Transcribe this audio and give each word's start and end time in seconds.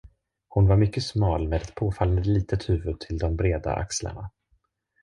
Hon 0.47 0.67
var 0.67 0.77
mycket 0.77 1.03
smal 1.03 1.47
med 1.47 1.61
ett 1.61 1.75
påfallande 1.75 2.21
litet 2.29 2.69
huvud 2.69 2.99
till 2.99 3.17
de 3.17 3.35
breda 3.35 3.73
axlarna. 3.75 4.29